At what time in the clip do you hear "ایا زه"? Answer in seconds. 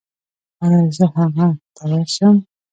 0.63-1.05